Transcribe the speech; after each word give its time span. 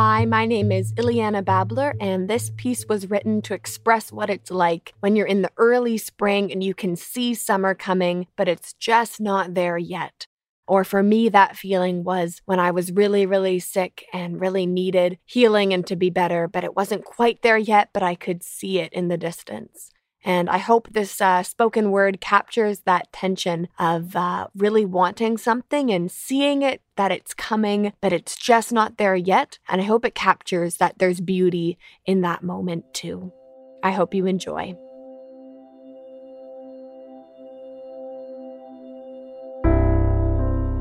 Hi, 0.00 0.26
my 0.26 0.46
name 0.46 0.70
is 0.70 0.92
Iliana 0.92 1.44
Babler, 1.44 1.92
and 2.00 2.30
this 2.30 2.52
piece 2.56 2.86
was 2.88 3.10
written 3.10 3.42
to 3.42 3.52
express 3.52 4.12
what 4.12 4.30
it's 4.30 4.48
like 4.48 4.94
when 5.00 5.16
you're 5.16 5.26
in 5.26 5.42
the 5.42 5.50
early 5.56 5.98
spring 5.98 6.52
and 6.52 6.62
you 6.62 6.72
can 6.72 6.94
see 6.94 7.34
summer 7.34 7.74
coming, 7.74 8.28
but 8.36 8.46
it's 8.46 8.74
just 8.74 9.20
not 9.20 9.54
there 9.54 9.76
yet. 9.76 10.28
Or 10.68 10.84
for 10.84 11.02
me, 11.02 11.28
that 11.30 11.56
feeling 11.56 12.04
was 12.04 12.42
when 12.44 12.60
I 12.60 12.70
was 12.70 12.92
really, 12.92 13.26
really 13.26 13.58
sick 13.58 14.06
and 14.12 14.40
really 14.40 14.66
needed 14.66 15.18
healing 15.26 15.72
and 15.72 15.84
to 15.88 15.96
be 15.96 16.10
better, 16.10 16.46
but 16.46 16.62
it 16.62 16.76
wasn't 16.76 17.04
quite 17.04 17.42
there 17.42 17.58
yet, 17.58 17.88
but 17.92 18.04
I 18.04 18.14
could 18.14 18.44
see 18.44 18.78
it 18.78 18.92
in 18.92 19.08
the 19.08 19.18
distance. 19.18 19.90
And 20.24 20.50
I 20.50 20.58
hope 20.58 20.88
this 20.90 21.20
uh, 21.20 21.42
spoken 21.42 21.90
word 21.90 22.20
captures 22.20 22.80
that 22.80 23.12
tension 23.12 23.68
of 23.78 24.16
uh, 24.16 24.48
really 24.54 24.84
wanting 24.84 25.38
something 25.38 25.90
and 25.90 26.10
seeing 26.10 26.62
it 26.62 26.82
that 26.96 27.12
it's 27.12 27.34
coming, 27.34 27.92
but 28.00 28.12
it's 28.12 28.36
just 28.36 28.72
not 28.72 28.98
there 28.98 29.14
yet. 29.14 29.58
And 29.68 29.80
I 29.80 29.84
hope 29.84 30.04
it 30.04 30.14
captures 30.14 30.78
that 30.78 30.98
there's 30.98 31.20
beauty 31.20 31.78
in 32.04 32.22
that 32.22 32.42
moment 32.42 32.92
too. 32.92 33.32
I 33.82 33.92
hope 33.92 34.12
you 34.12 34.26
enjoy. 34.26 34.74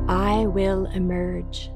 I 0.10 0.46
will 0.48 0.86
emerge. 0.88 1.70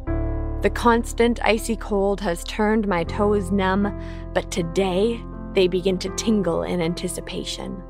The 0.62 0.72
constant 0.74 1.40
icy 1.44 1.76
cold 1.76 2.22
has 2.22 2.44
turned 2.44 2.88
my 2.88 3.04
toes 3.04 3.52
numb, 3.52 4.00
but 4.34 4.52
today 4.52 5.22
they 5.54 5.68
begin 5.68 5.98
to 6.00 6.16
tingle 6.16 6.64
in 6.64 6.82
anticipation. 6.82 7.82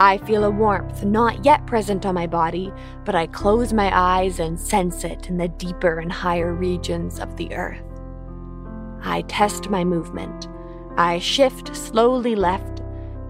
I 0.00 0.18
feel 0.18 0.44
a 0.44 0.50
warmth 0.50 1.04
not 1.04 1.44
yet 1.44 1.66
present 1.66 2.04
on 2.04 2.14
my 2.14 2.26
body, 2.26 2.72
but 3.04 3.14
I 3.14 3.28
close 3.28 3.72
my 3.72 3.90
eyes 3.96 4.40
and 4.40 4.58
sense 4.58 5.04
it 5.04 5.28
in 5.28 5.38
the 5.38 5.48
deeper 5.48 6.00
and 6.00 6.10
higher 6.10 6.52
regions 6.52 7.20
of 7.20 7.36
the 7.36 7.54
earth. 7.54 7.82
I 9.02 9.22
test 9.22 9.70
my 9.70 9.84
movement. 9.84 10.48
I 10.96 11.18
shift 11.20 11.76
slowly 11.76 12.34
left. 12.34 12.82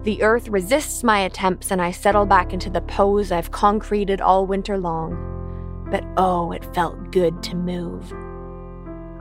The 0.03 0.23
earth 0.23 0.47
resists 0.47 1.03
my 1.03 1.19
attempts, 1.19 1.71
and 1.71 1.81
I 1.81 1.91
settle 1.91 2.25
back 2.25 2.53
into 2.53 2.69
the 2.69 2.81
pose 2.81 3.31
I've 3.31 3.51
concreted 3.51 4.21
all 4.21 4.45
winter 4.45 4.77
long. 4.77 5.87
But 5.91 6.03
oh, 6.17 6.51
it 6.51 6.73
felt 6.73 7.11
good 7.11 7.43
to 7.43 7.55
move. 7.55 8.11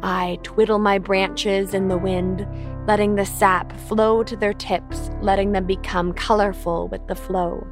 I 0.03 0.39
twiddle 0.43 0.79
my 0.79 0.99
branches 0.99 1.75
in 1.75 1.89
the 1.89 1.99
wind, 1.99 2.47
letting 2.87 3.15
the 3.15 3.25
sap 3.25 3.79
flow 3.81 4.23
to 4.23 4.37
their 4.37 4.53
tips, 4.53 5.11
letting 5.21 5.53
them 5.53 5.67
become 5.67 6.13
colorful 6.13 6.89
with 6.89 7.07
the 7.07 7.15
flow. 7.15 7.67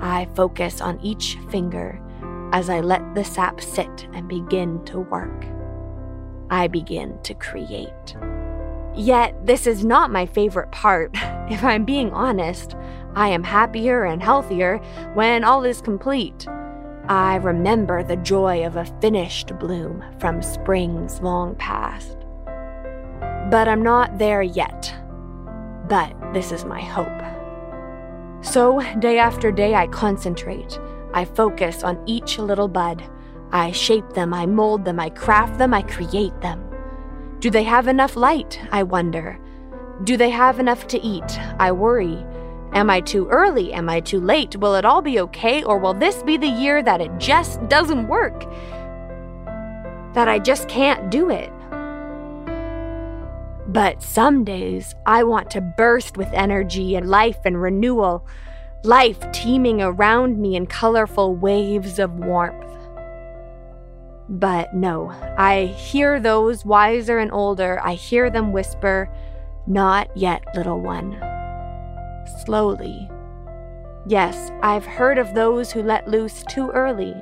I 0.00 0.28
focus 0.34 0.80
on 0.80 1.00
each 1.00 1.38
finger 1.50 2.00
as 2.52 2.70
I 2.70 2.80
let 2.80 3.14
the 3.14 3.24
sap 3.24 3.60
sit 3.60 4.08
and 4.14 4.28
begin 4.28 4.84
to 4.86 5.00
work. 5.00 5.44
I 6.50 6.68
begin 6.68 7.18
to 7.24 7.34
create. 7.34 8.16
Yet, 8.94 9.34
this 9.44 9.66
is 9.66 9.84
not 9.84 10.10
my 10.10 10.26
favorite 10.26 10.72
part. 10.72 11.14
If 11.48 11.62
I'm 11.62 11.84
being 11.84 12.10
honest, 12.10 12.74
I 13.14 13.28
am 13.28 13.44
happier 13.44 14.02
and 14.02 14.20
healthier 14.20 14.78
when 15.14 15.44
all 15.44 15.64
is 15.64 15.80
complete. 15.80 16.44
I 17.08 17.36
remember 17.36 18.02
the 18.02 18.16
joy 18.16 18.66
of 18.66 18.76
a 18.76 18.84
finished 19.00 19.56
bloom 19.60 20.04
from 20.18 20.42
springs 20.42 21.20
long 21.20 21.54
past. 21.54 22.16
But 23.48 23.68
I'm 23.68 23.82
not 23.82 24.18
there 24.18 24.42
yet. 24.42 24.92
But 25.88 26.12
this 26.32 26.50
is 26.50 26.64
my 26.64 26.80
hope. 26.80 27.06
So, 28.44 28.80
day 28.98 29.18
after 29.18 29.52
day, 29.52 29.76
I 29.76 29.86
concentrate. 29.86 30.80
I 31.14 31.24
focus 31.24 31.84
on 31.84 32.02
each 32.06 32.38
little 32.38 32.68
bud. 32.68 33.08
I 33.52 33.70
shape 33.70 34.10
them, 34.10 34.34
I 34.34 34.46
mold 34.46 34.84
them, 34.84 34.98
I 34.98 35.10
craft 35.10 35.58
them, 35.58 35.72
I 35.72 35.82
create 35.82 36.40
them. 36.40 36.68
Do 37.38 37.50
they 37.50 37.62
have 37.62 37.86
enough 37.86 38.16
light? 38.16 38.60
I 38.72 38.82
wonder. 38.82 39.38
Do 40.02 40.16
they 40.16 40.30
have 40.30 40.58
enough 40.58 40.88
to 40.88 41.00
eat? 41.00 41.38
I 41.60 41.70
worry. 41.70 42.26
Am 42.72 42.90
I 42.90 43.00
too 43.00 43.26
early? 43.28 43.72
Am 43.72 43.88
I 43.88 44.00
too 44.00 44.20
late? 44.20 44.56
Will 44.56 44.74
it 44.74 44.84
all 44.84 45.00
be 45.00 45.20
okay? 45.20 45.62
Or 45.62 45.78
will 45.78 45.94
this 45.94 46.22
be 46.22 46.36
the 46.36 46.46
year 46.46 46.82
that 46.82 47.00
it 47.00 47.10
just 47.18 47.66
doesn't 47.68 48.08
work? 48.08 48.40
That 50.14 50.28
I 50.28 50.38
just 50.38 50.68
can't 50.68 51.10
do 51.10 51.30
it? 51.30 51.52
But 53.68 54.02
some 54.02 54.44
days 54.44 54.94
I 55.06 55.24
want 55.24 55.50
to 55.50 55.60
burst 55.60 56.16
with 56.16 56.28
energy 56.32 56.94
and 56.94 57.08
life 57.08 57.38
and 57.44 57.60
renewal, 57.60 58.26
life 58.84 59.20
teeming 59.32 59.82
around 59.82 60.38
me 60.38 60.56
in 60.56 60.66
colorful 60.66 61.34
waves 61.34 61.98
of 61.98 62.12
warmth. 62.12 62.64
But 64.28 64.74
no, 64.74 65.10
I 65.38 65.66
hear 65.66 66.20
those 66.20 66.64
wiser 66.64 67.18
and 67.18 67.32
older, 67.32 67.80
I 67.82 67.94
hear 67.94 68.28
them 68.30 68.52
whisper, 68.52 69.08
Not 69.66 70.16
yet, 70.16 70.44
little 70.54 70.80
one 70.80 71.35
slowly. 72.44 73.08
Yes, 74.06 74.50
I've 74.62 74.86
heard 74.86 75.18
of 75.18 75.34
those 75.34 75.72
who 75.72 75.82
let 75.82 76.08
loose 76.08 76.44
too 76.48 76.70
early, 76.70 77.14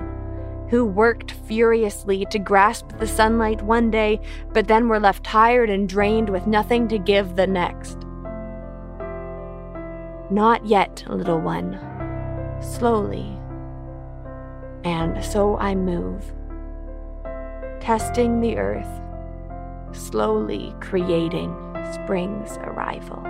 who 0.69 0.85
worked 0.85 1.33
furiously 1.33 2.27
to 2.27 2.39
grasp 2.39 2.89
the 2.99 3.07
sunlight 3.07 3.63
one 3.63 3.91
day, 3.91 4.21
but 4.53 4.69
then 4.69 4.89
were 4.89 5.01
left 5.01 5.25
tired 5.25 5.71
and 5.71 5.89
drained 5.89 6.29
with 6.29 6.47
nothing 6.47 6.89
to 6.89 6.99
give 6.99 7.37
the 7.37 7.47
next. 7.47 7.99
Not 10.31 10.67
yet, 10.67 11.05
little 11.09 11.41
one. 11.41 11.79
Slowly. 12.61 13.39
And 14.85 15.25
so 15.25 15.57
I 15.57 15.75
move, 15.75 16.23
testing 17.81 18.41
the 18.41 18.59
earth, 18.59 19.01
slowly 19.93 20.75
creating 20.81 21.55
spring's 21.93 22.59
arrival. 22.59 23.23